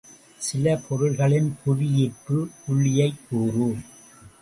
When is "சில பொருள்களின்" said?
0.39-1.57